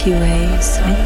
Milky 0.00 0.18
Ways 0.18 0.99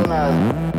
Love. 0.00 0.71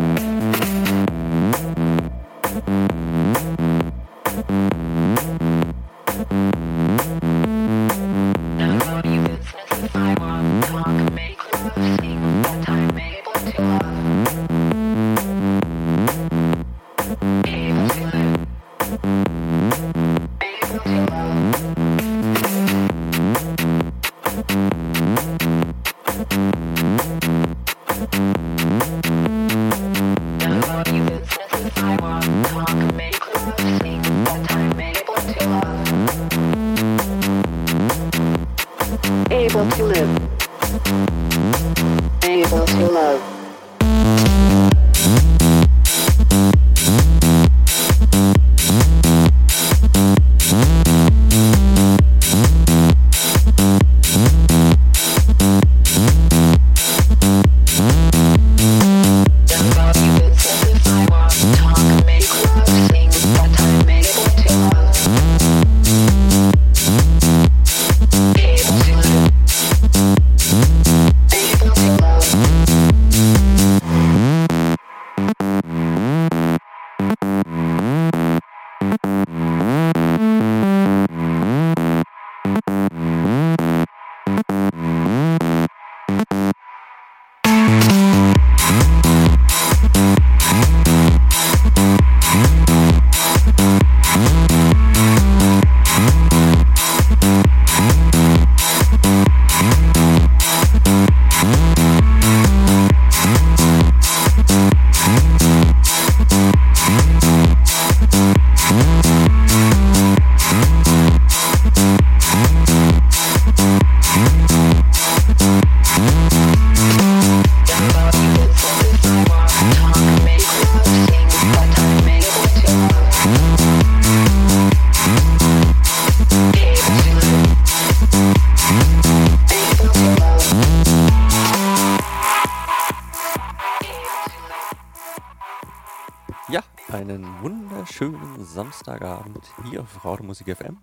Samstagabend 138.64 139.52
hier 139.70 139.82
auf 139.82 140.06
Raudemusik 140.06 140.56
FM. 140.56 140.78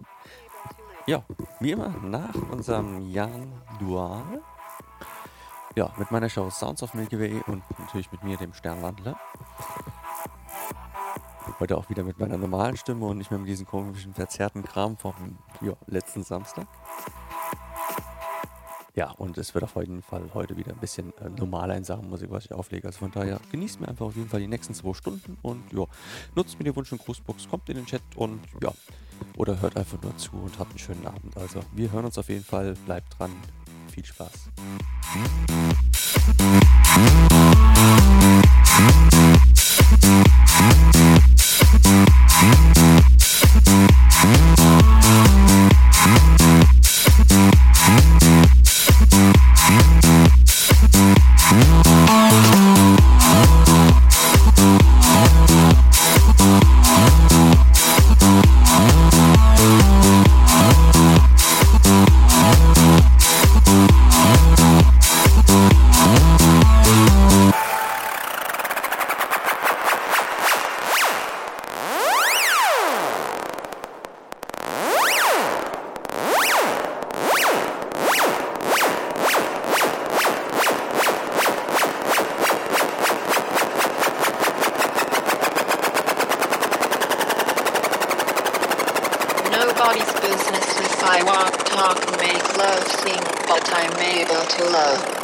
Ja, 1.07 1.23
wie 1.61 1.71
immer 1.71 1.89
nach 2.03 2.35
unserem 2.51 3.11
Jan 3.11 3.51
Dual. 3.79 4.43
Ja, 5.77 5.91
mit 5.97 6.11
meiner 6.11 6.29
Show 6.29 6.51
Sounds 6.51 6.83
of 6.83 6.93
Milky 6.93 7.19
Way 7.19 7.41
und 7.47 7.63
natürlich 7.79 8.13
mit 8.13 8.23
mir, 8.23 8.37
dem 8.37 8.53
Sternwandler. 8.53 9.19
Heute 11.59 11.79
auch 11.79 11.89
wieder 11.89 12.03
mit 12.03 12.19
meiner 12.19 12.37
normalen 12.37 12.77
Stimme 12.77 13.07
und 13.07 13.17
nicht 13.17 13.31
mehr 13.31 13.41
mit 13.41 13.49
diesem 13.49 13.67
komischen, 13.67 14.13
verzerrten 14.13 14.63
Kram 14.63 14.99
vom 14.99 15.39
ja, 15.63 15.73
letzten 15.87 16.23
Samstag. 16.23 16.67
Ja, 18.95 19.13
und 19.13 19.39
es 19.39 19.55
wird 19.55 19.65
auf 19.65 19.77
jeden 19.77 20.03
Fall 20.03 20.31
heute 20.35 20.57
wieder 20.57 20.73
ein 20.73 20.79
bisschen 20.79 21.13
äh, 21.19 21.29
normaler 21.29 21.77
in 21.77 21.85
Sachen 21.85 22.09
Musik, 22.11 22.31
was 22.31 22.47
ich 22.47 22.53
auflege. 22.53 22.89
Also 22.89 22.99
von 22.99 23.11
daher 23.11 23.41
genießt 23.53 23.81
mir 23.81 23.89
einfach 23.89 24.07
auf 24.07 24.17
jeden 24.17 24.29
Fall 24.29 24.41
die 24.41 24.49
nächsten 24.49 24.75
zwei 24.75 24.95
Stunden 24.95 25.39
und 25.43 25.63
ja, 25.73 25.85
nutzt 26.35 26.59
mir 26.59 26.65
die 26.65 26.75
Wunsch- 26.75 26.93
und 26.93 27.03
Grußbox, 27.05 27.49
kommt 27.49 27.69
in 27.69 27.77
den 27.77 27.87
Chat 27.87 28.03
und 28.17 28.41
ja, 28.61 28.73
oder 29.37 29.61
hört 29.61 29.77
einfach 29.77 30.01
nur 30.03 30.17
zu 30.17 30.33
und 30.33 30.59
habt 30.59 30.71
einen 30.71 30.79
schönen 30.79 31.07
Abend. 31.07 31.37
Also 31.37 31.61
wir 31.73 31.93
hören 31.93 32.07
uns 32.07 32.19
auf 32.19 32.29
jeden 32.29 32.45
Fall, 32.45 32.75
bleibt 32.85 33.19
dran, 33.19 33.31
viel 33.93 34.05
Spaß. 34.05 34.51
Nobody's 89.91 90.21
business 90.21 90.79
if 90.79 91.03
I 91.03 91.21
walk, 91.25 91.65
talk, 91.65 91.99
make 92.21 92.57
love, 92.57 92.87
sing, 92.87 93.25
but 93.49 93.69
I'm 93.75 93.99
able 93.99 94.47
to 94.47 94.65
love. 94.67 95.20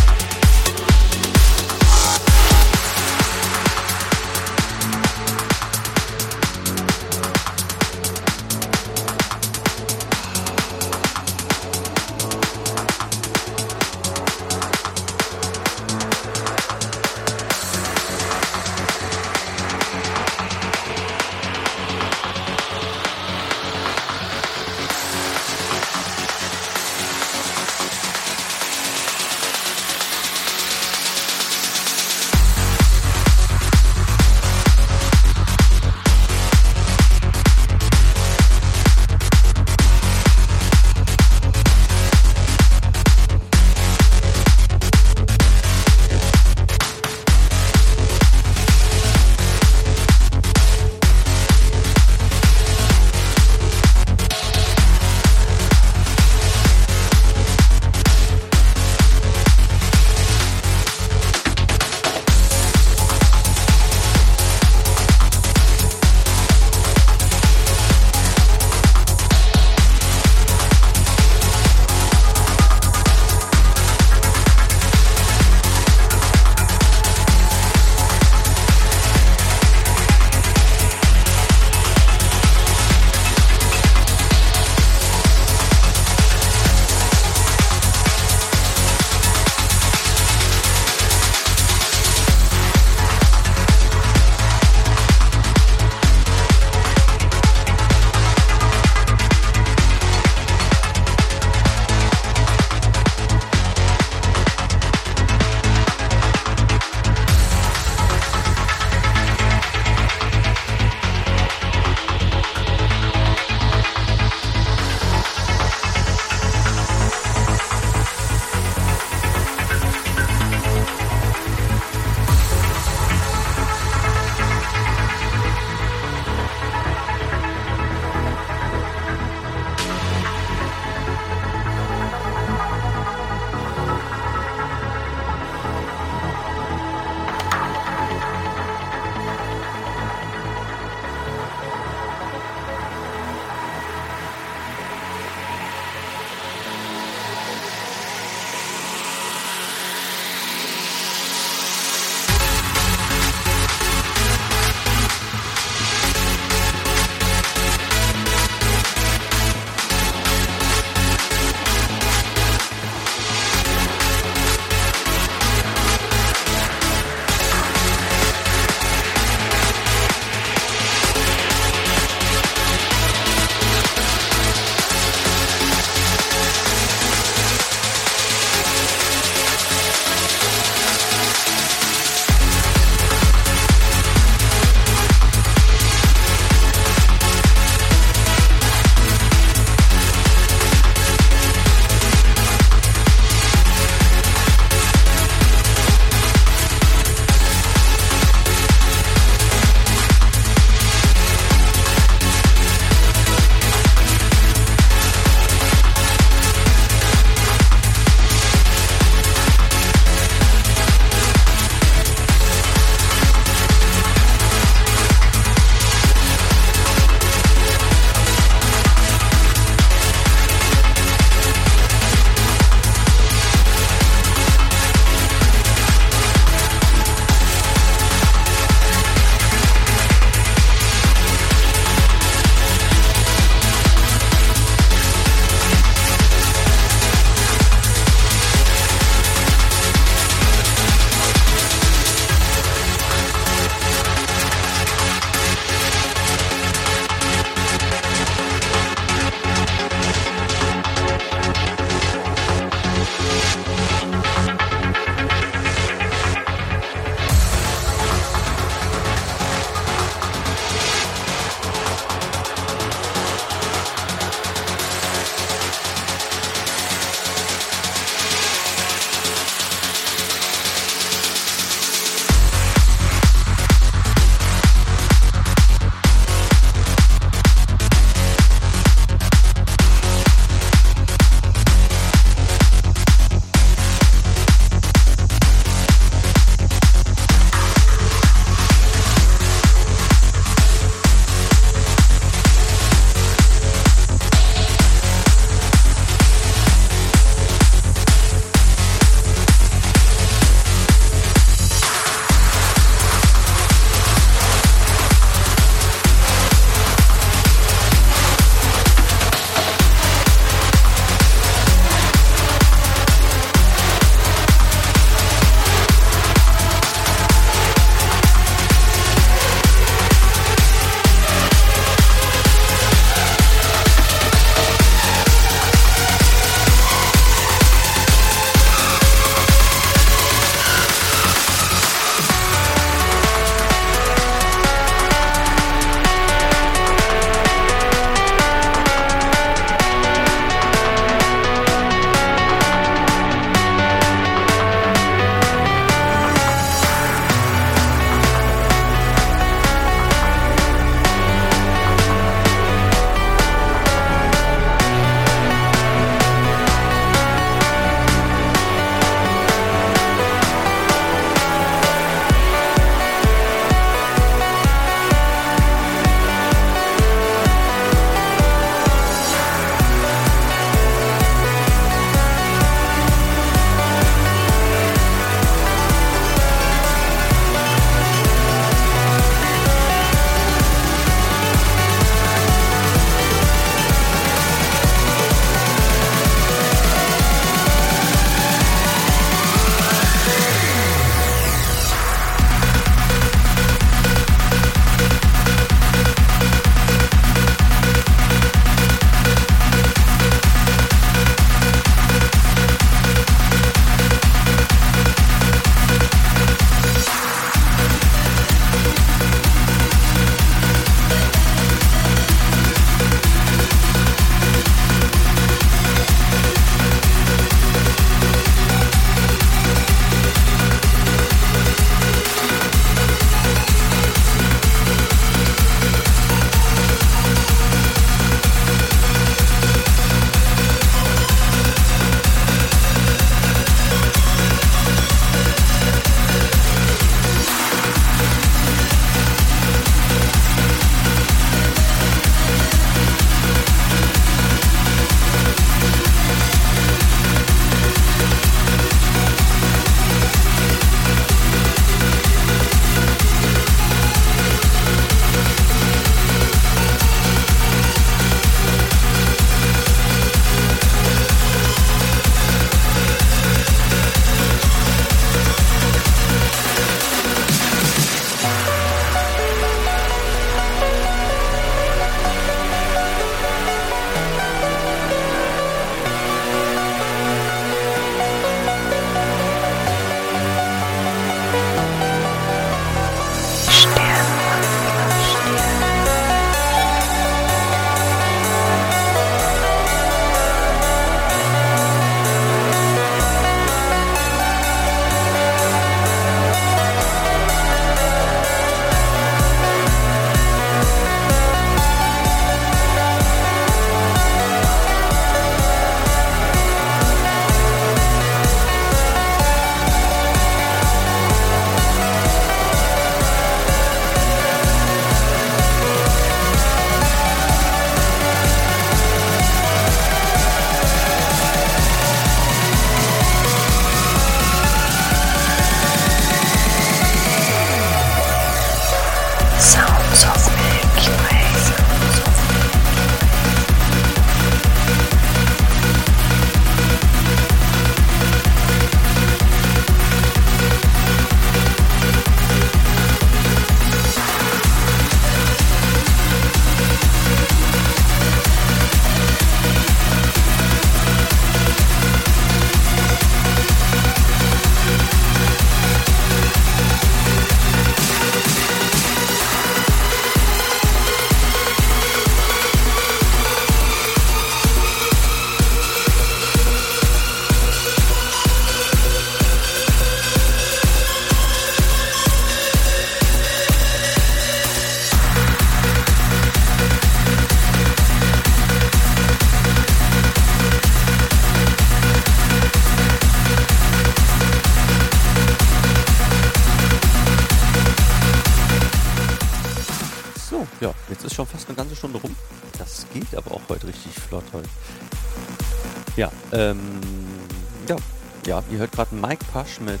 Hört 598.80 598.92
gerade 598.92 599.14
Mike 599.14 599.44
Pasch 599.52 599.78
mit 599.80 600.00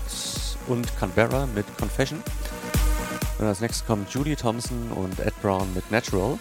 und 0.66 0.88
Canberra 0.98 1.46
mit 1.54 1.66
Confession. 1.78 2.22
Und 3.38 3.46
als 3.46 3.60
nächstes 3.60 3.86
kommt 3.86 4.10
Judy 4.10 4.34
Thompson 4.34 4.90
und 4.92 5.20
Ed 5.20 5.34
Brown 5.42 5.72
mit 5.74 5.90
Natural. 5.90 6.38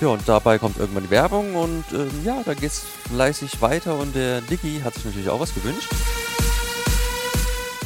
Ja, 0.00 0.08
und 0.08 0.28
dabei 0.28 0.58
kommt 0.58 0.78
irgendwann 0.78 1.04
die 1.04 1.10
Werbung 1.10 1.54
und 1.54 1.84
ähm, 1.92 2.10
ja, 2.24 2.42
da 2.44 2.54
geht's 2.54 2.84
fleißig 3.08 3.60
weiter 3.60 3.98
und 3.98 4.14
der 4.14 4.40
Diggy 4.42 4.80
hat 4.84 4.94
sich 4.94 5.04
natürlich 5.04 5.28
auch 5.28 5.40
was 5.40 5.54
gewünscht. 5.54 5.90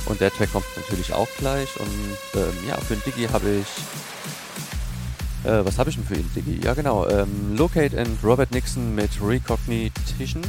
Und 0.06 0.20
der 0.20 0.32
Track 0.32 0.52
kommt 0.52 0.64
natürlich 0.76 1.12
auch 1.12 1.28
gleich. 1.38 1.68
Und 1.78 2.40
ähm, 2.40 2.52
ja, 2.66 2.76
für 2.78 2.96
den 2.96 3.02
Diggy 3.04 3.28
habe 3.28 3.48
ich. 3.50 3.66
Äh, 5.44 5.64
was 5.64 5.78
habe 5.78 5.90
ich 5.90 5.96
denn 5.96 6.04
für 6.04 6.16
ihn, 6.16 6.30
Diggy? 6.34 6.64
Ja, 6.64 6.74
genau. 6.74 7.06
Ähm, 7.08 7.56
Locate 7.56 7.98
and 7.98 8.22
Robert 8.24 8.50
Nixon 8.50 8.94
mit 8.94 9.10
Recognition. 9.22 10.42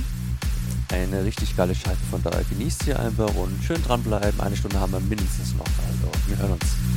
Eine 1.03 1.23
richtig 1.23 1.55
geile 1.55 1.73
Scheibe 1.73 1.97
von 2.11 2.21
daher. 2.21 2.43
Genießt 2.49 2.83
sie 2.83 2.93
einfach 2.93 3.33
und 3.35 3.63
schön 3.63 3.81
dranbleiben. 3.83 4.39
Eine 4.41 4.55
Stunde 4.55 4.79
haben 4.79 4.91
wir 4.91 4.99
mindestens 4.99 5.53
noch. 5.55 5.65
Also, 5.65 6.11
wir 6.27 6.37
hören 6.37 6.51
uns. 6.53 6.88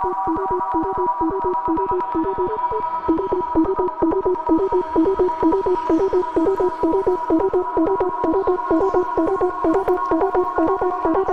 が。 11.14 11.25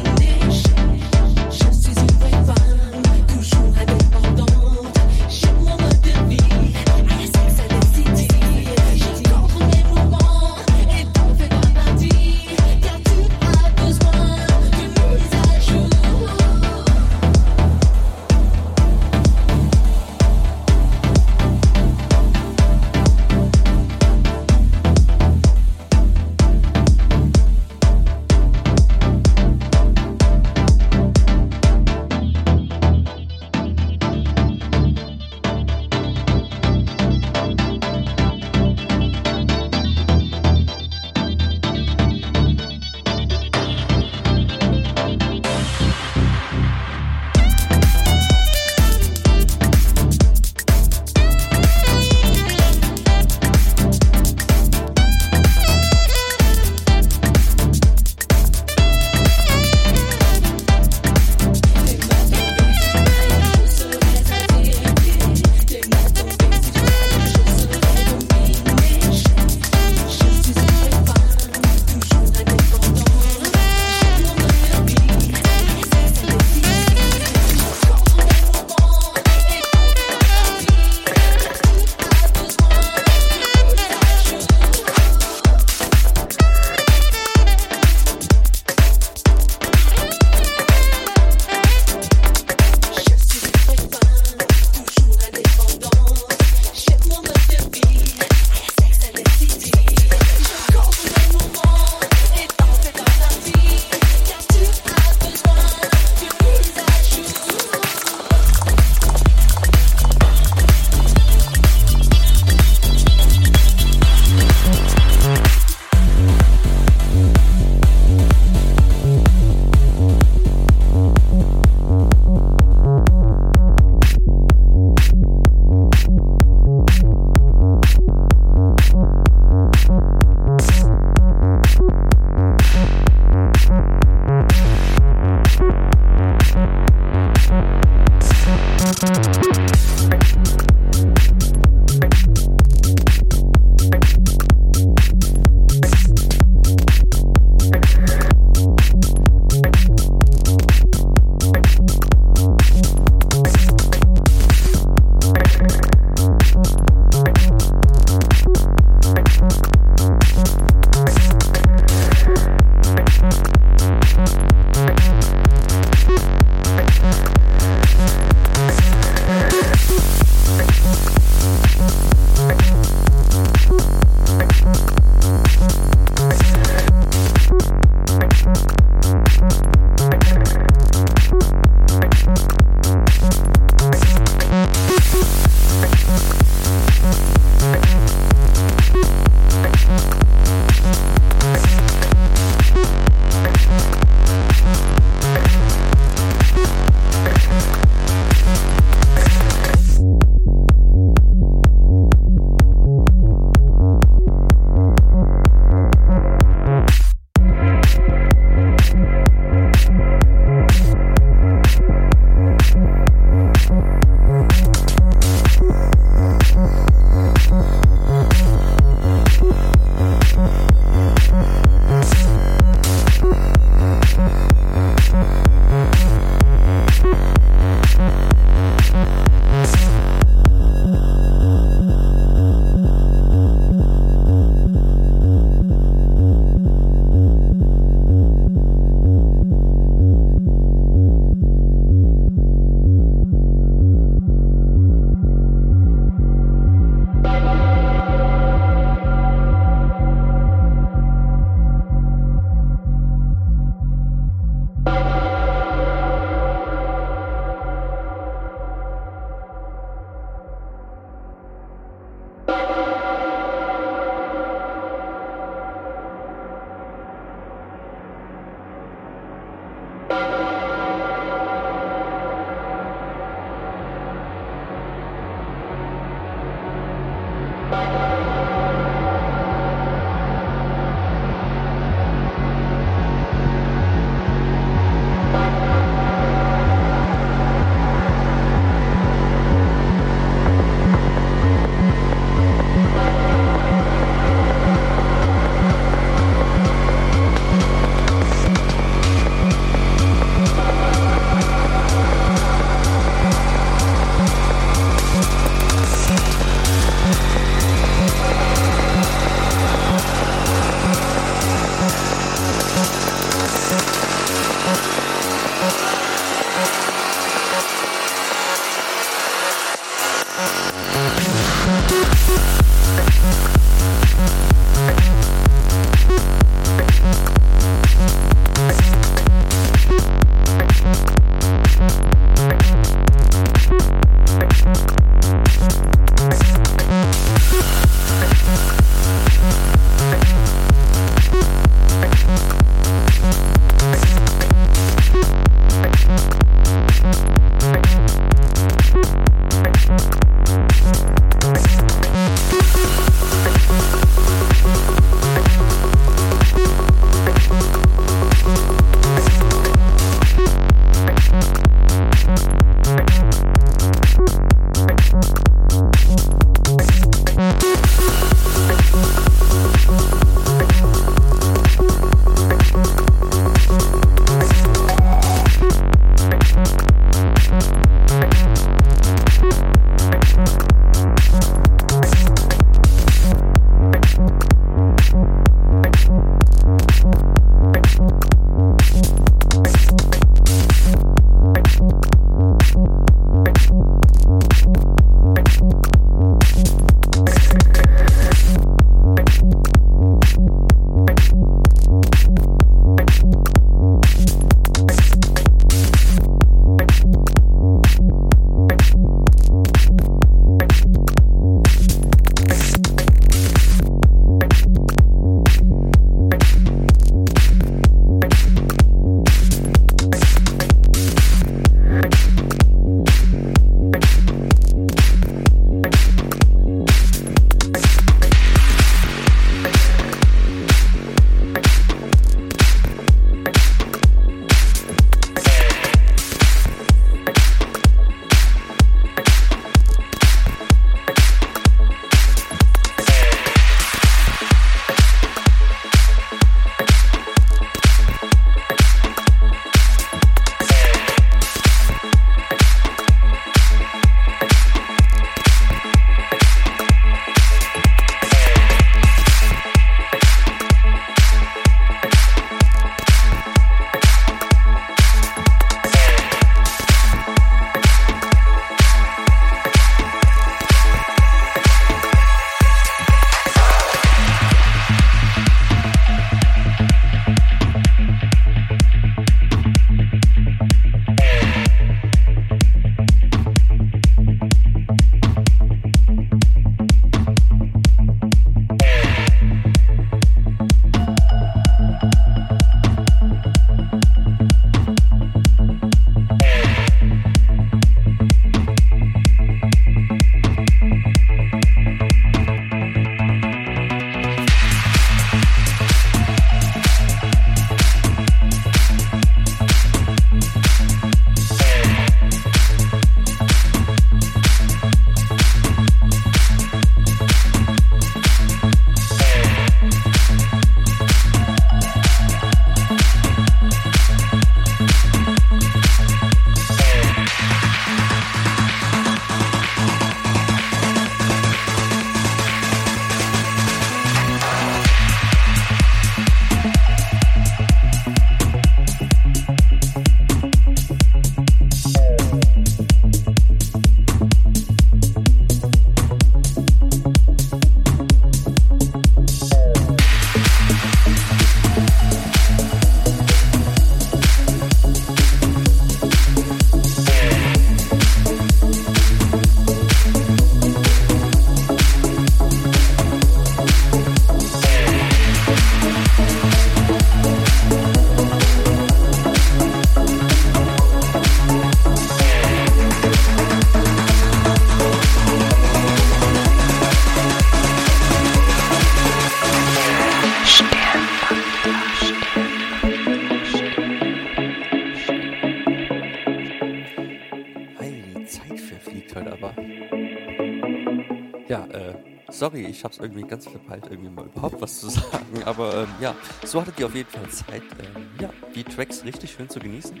Ich 592.80 592.84
habe 592.84 592.94
es 592.94 593.00
irgendwie 593.00 593.22
ganz 593.24 593.46
verpeilt, 593.46 593.84
irgendwie 593.90 594.08
mal 594.08 594.24
überhaupt 594.24 594.58
was 594.58 594.80
zu 594.80 594.88
sagen. 594.88 595.42
Aber 595.44 595.82
ähm, 595.82 595.88
ja, 596.00 596.14
so 596.46 596.62
hattet 596.62 596.80
ihr 596.80 596.86
auf 596.86 596.94
jeden 596.94 597.10
Fall 597.10 597.28
Zeit, 597.28 597.62
ähm, 597.62 598.08
ja, 598.18 598.30
die 598.54 598.64
Tracks 598.64 599.04
richtig 599.04 599.32
schön 599.32 599.50
zu 599.50 599.60
genießen. 599.60 600.00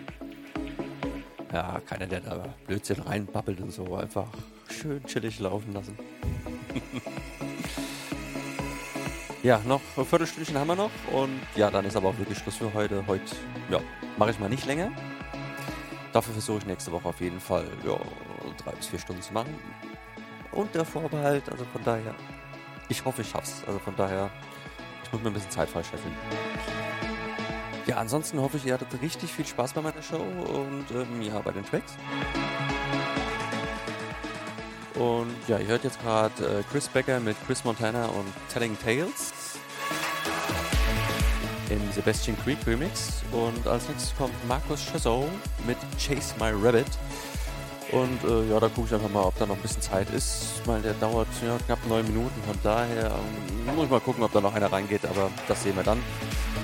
Ja, 1.52 1.78
keiner, 1.80 2.06
der 2.06 2.20
da 2.20 2.54
Blödsinn 2.66 3.00
reinbabbelt 3.00 3.60
und 3.60 3.70
so. 3.70 3.96
Einfach 3.96 4.28
schön 4.70 5.04
chillig 5.04 5.40
laufen 5.40 5.74
lassen. 5.74 5.98
ja, 9.42 9.60
noch 9.66 9.82
ein 9.98 10.06
Viertelstündchen 10.06 10.56
haben 10.56 10.68
wir 10.68 10.76
noch. 10.76 10.90
Und 11.12 11.38
ja, 11.56 11.70
dann 11.70 11.84
ist 11.84 11.96
aber 11.96 12.08
auch 12.08 12.18
wirklich 12.18 12.38
Schluss 12.38 12.56
für 12.56 12.72
heute. 12.72 13.06
Heute, 13.06 13.24
ja, 13.68 13.80
mache 14.16 14.30
ich 14.30 14.38
mal 14.38 14.48
nicht 14.48 14.64
länger. 14.64 14.90
Dafür 16.14 16.32
versuche 16.32 16.58
ich 16.58 16.66
nächste 16.66 16.92
Woche 16.92 17.08
auf 17.08 17.20
jeden 17.20 17.40
Fall, 17.40 17.66
ja, 17.86 17.98
drei 18.64 18.72
bis 18.72 18.86
vier 18.86 18.98
Stunden 18.98 19.20
zu 19.20 19.34
machen. 19.34 19.54
Und 20.52 20.74
der 20.74 20.86
Vorbehalt, 20.86 21.46
also 21.50 21.64
von 21.66 21.84
daher, 21.84 22.14
ich 22.90 23.04
hoffe, 23.04 23.22
ich 23.22 23.30
schaff's. 23.30 23.62
Also 23.66 23.78
von 23.78 23.96
daher, 23.96 24.30
ich 25.04 25.12
muss 25.12 25.22
mir 25.22 25.30
ein 25.30 25.34
bisschen 25.34 25.50
Zeit 25.50 25.70
freischeffeln. 25.70 26.14
Ja, 27.86 27.96
ansonsten 27.96 28.38
hoffe 28.40 28.58
ich, 28.58 28.66
ihr 28.66 28.74
hattet 28.74 29.00
richtig 29.00 29.32
viel 29.32 29.46
Spaß 29.46 29.72
bei 29.72 29.80
meiner 29.80 30.02
Show 30.02 30.18
und 30.18 30.84
ähm, 30.92 31.22
ja, 31.22 31.38
bei 31.40 31.52
den 31.52 31.64
Tracks. 31.64 31.94
Und 34.94 35.34
ja, 35.48 35.58
ihr 35.58 35.66
hört 35.66 35.84
jetzt 35.84 36.00
gerade 36.02 36.44
äh, 36.44 36.62
Chris 36.70 36.88
Becker 36.88 37.20
mit 37.20 37.36
Chris 37.46 37.64
Montana 37.64 38.06
und 38.06 38.26
Telling 38.52 38.78
Tales 38.78 39.32
im 41.70 41.80
Sebastian 41.92 42.36
Creek 42.44 42.58
Remix. 42.66 43.22
Und 43.32 43.66
als 43.66 43.88
nächstes 43.88 44.14
kommt 44.16 44.34
Markus 44.46 44.84
Chazot 44.84 45.30
mit 45.66 45.78
Chase 45.98 46.34
My 46.38 46.50
Rabbit. 46.50 46.86
Und 47.92 48.22
äh, 48.24 48.50
ja, 48.50 48.60
da 48.60 48.68
gucke 48.68 48.86
ich 48.86 48.94
einfach 48.94 49.10
mal, 49.10 49.22
ob 49.22 49.36
da 49.38 49.46
noch 49.46 49.56
ein 49.56 49.62
bisschen 49.62 49.82
Zeit 49.82 50.10
ist. 50.10 50.62
Weil 50.64 50.82
der 50.82 50.94
dauert 50.94 51.28
ja, 51.44 51.56
knapp 51.66 51.78
neun 51.88 52.06
Minuten. 52.06 52.40
Von 52.46 52.58
daher 52.62 53.06
ähm, 53.06 53.74
muss 53.74 53.84
ich 53.84 53.90
mal 53.90 54.00
gucken, 54.00 54.22
ob 54.22 54.32
da 54.32 54.40
noch 54.40 54.54
einer 54.54 54.70
reingeht. 54.72 55.04
Aber 55.04 55.30
das 55.48 55.62
sehen 55.62 55.76
wir 55.76 55.82
dann. 55.82 55.98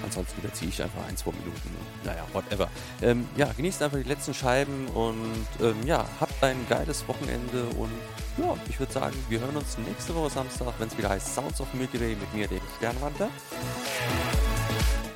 Ansonsten 0.04 0.40
überziehe 0.40 0.68
ich 0.70 0.82
einfach 0.82 1.06
ein, 1.08 1.16
zwei 1.16 1.32
Minuten. 1.32 1.70
Naja, 2.04 2.24
whatever. 2.32 2.68
Ähm, 3.02 3.28
ja, 3.36 3.50
genießt 3.56 3.82
einfach 3.82 3.98
die 3.98 4.08
letzten 4.08 4.34
Scheiben 4.34 4.86
und 4.88 5.46
ähm, 5.60 5.84
ja, 5.84 6.04
habt 6.20 6.42
ein 6.42 6.56
geiles 6.68 7.06
Wochenende. 7.08 7.64
Und 7.76 7.90
ja, 8.38 8.54
ich 8.68 8.78
würde 8.78 8.92
sagen, 8.92 9.16
wir 9.28 9.40
hören 9.40 9.56
uns 9.56 9.76
nächste 9.78 10.14
Woche 10.14 10.30
Samstag, 10.30 10.74
wenn 10.78 10.88
es 10.88 10.96
wieder 10.96 11.08
heißt 11.08 11.34
Sounds 11.34 11.60
of 11.60 11.72
Milky 11.74 12.00
Way 12.00 12.16
mit 12.16 12.34
mir, 12.34 12.46
dem 12.46 12.60
Sternwandler. 12.78 13.28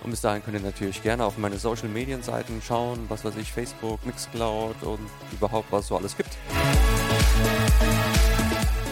Und 0.03 0.11
bis 0.11 0.21
dahin 0.23 0.43
könnt 0.43 0.57
ihr 0.57 0.63
natürlich 0.63 1.03
gerne 1.03 1.25
auf 1.25 1.37
meine 1.37 1.59
Social 1.59 1.89
Medien 1.89 2.23
Seiten 2.23 2.63
schauen, 2.63 3.05
was 3.09 3.25
weiß 3.25 3.37
ich, 3.37 3.53
Facebook, 3.53 4.05
Mixcloud 4.07 4.83
und 4.83 5.11
überhaupt 5.33 5.71
was 5.71 5.89
so 5.89 5.97
alles 5.97 6.17
gibt. 6.17 6.37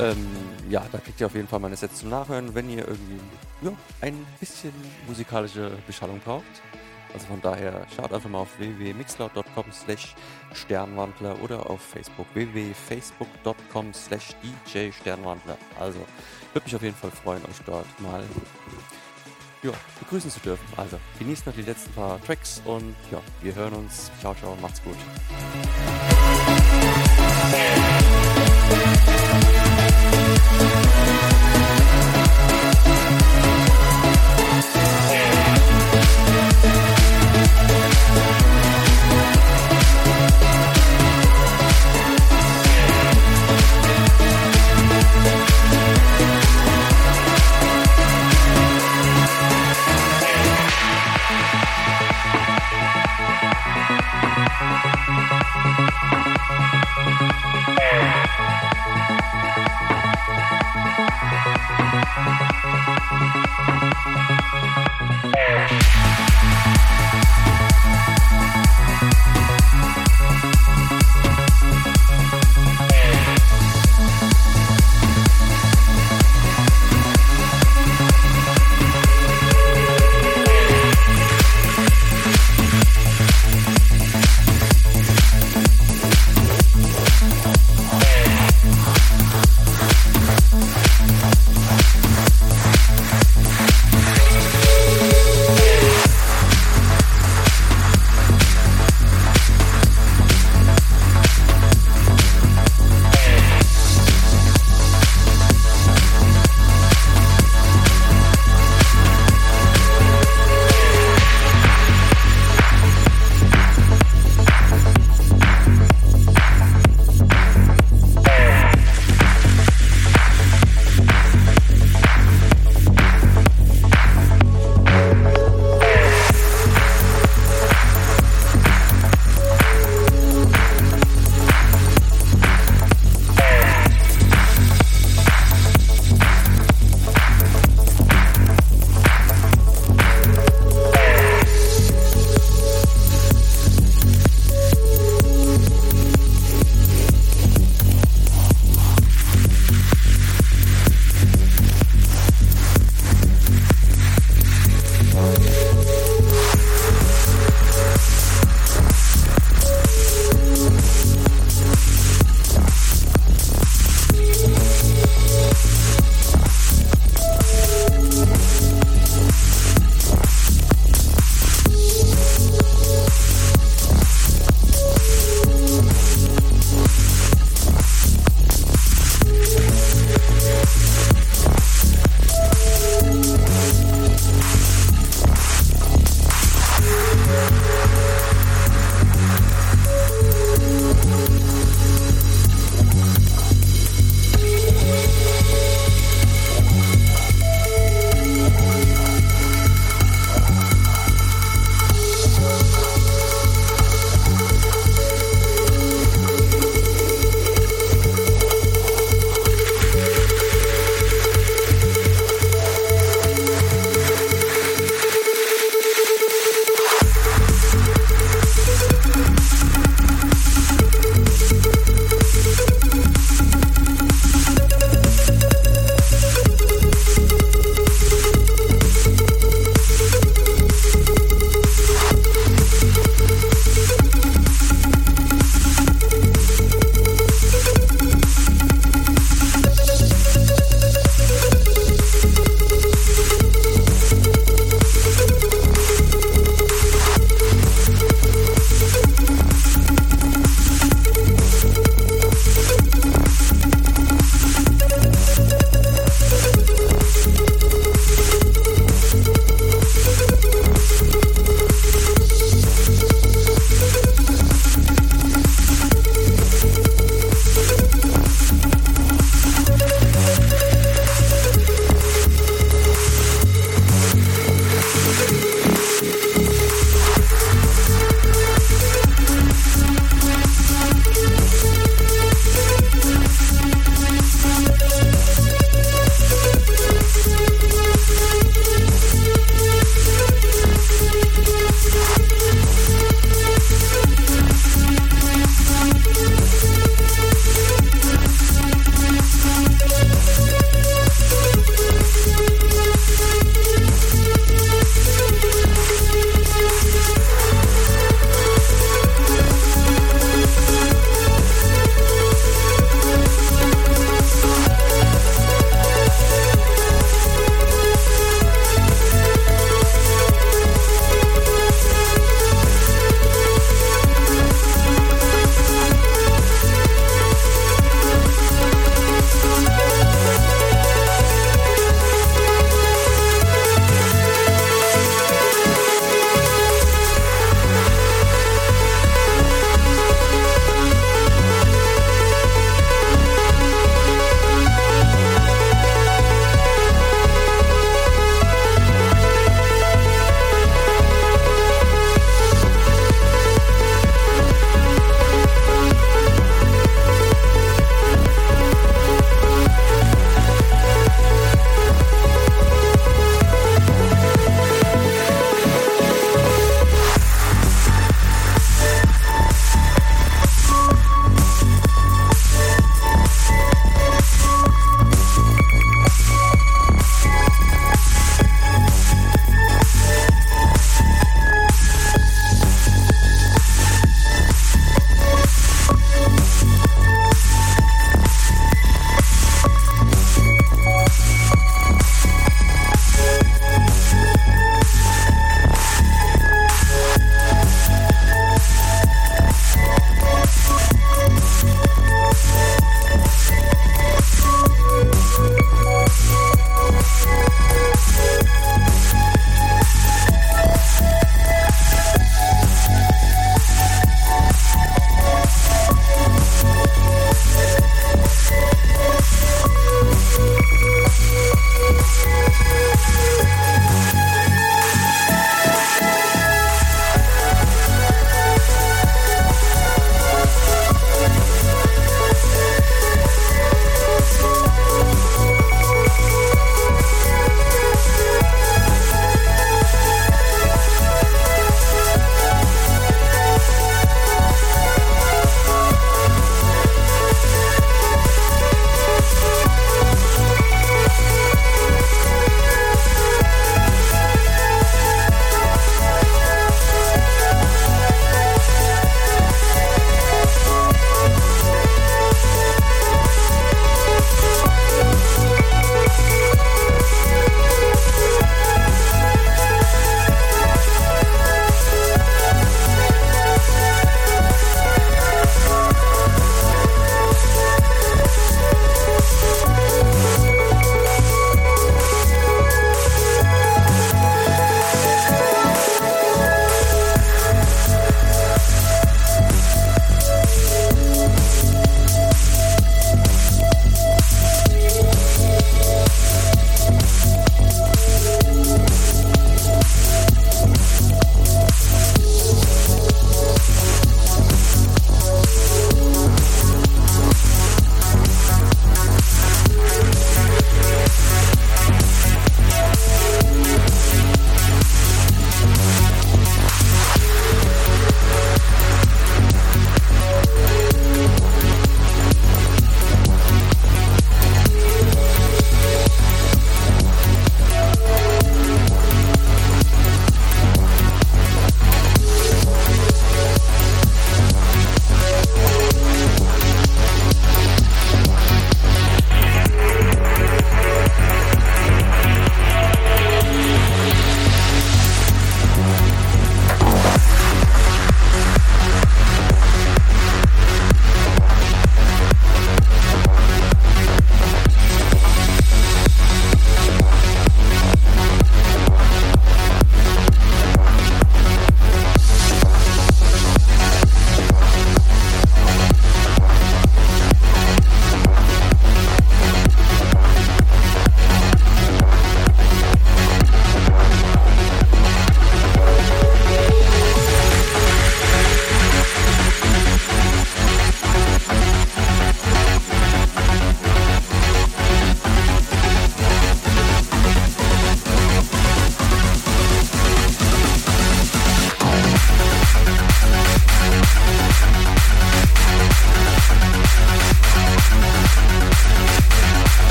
Ähm, 0.00 0.26
ja, 0.68 0.84
da 0.90 0.98
kriegt 0.98 1.20
ihr 1.20 1.26
auf 1.26 1.34
jeden 1.34 1.48
Fall 1.48 1.60
meine 1.60 1.76
Sets 1.76 2.00
zum 2.00 2.08
Nachhören, 2.08 2.54
wenn 2.54 2.70
ihr 2.70 2.86
irgendwie 2.86 3.20
ja, 3.62 3.72
ein 4.00 4.26
bisschen 4.40 4.72
musikalische 5.06 5.72
Beschallung 5.86 6.20
braucht. 6.20 6.62
Also 7.14 7.26
von 7.26 7.42
daher 7.42 7.86
schaut 7.94 8.12
einfach 8.12 8.30
mal 8.30 8.38
auf 8.38 8.58
www.mixcloud.com 8.58 9.64
slash 9.70 10.14
Sternwandler 10.54 11.40
oder 11.42 11.68
auf 11.68 11.80
Facebook 11.80 12.26
www.facebook.com 12.32 13.92
slash 13.92 14.30
DJ 14.42 14.90
Sternwandler. 14.92 15.58
Also 15.78 15.98
würde 16.54 16.64
mich 16.64 16.76
auf 16.76 16.82
jeden 16.82 16.96
Fall 16.96 17.10
freuen, 17.10 17.44
euch 17.44 17.60
dort 17.66 18.00
mal 18.00 18.24
ja, 19.62 19.72
begrüßen 20.00 20.30
zu 20.30 20.40
dürfen. 20.40 20.66
Also 20.76 20.98
genießt 21.18 21.46
noch 21.46 21.54
die 21.54 21.62
letzten 21.62 21.92
paar 21.92 22.22
Tracks 22.24 22.62
und 22.64 22.94
ja, 23.10 23.20
wir 23.40 23.54
hören 23.54 23.74
uns. 23.74 24.10
Ciao, 24.20 24.34
ciao, 24.34 24.56
macht's 24.60 24.82
gut. 24.82 24.96